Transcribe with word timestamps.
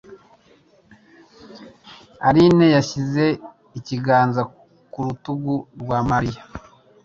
Aline 2.27 2.65
yashyize 2.75 3.25
ikiganza 3.77 4.41
ku 4.91 4.99
rutugu 5.05 5.53
rwa 5.81 5.99
Mariya. 6.09 6.41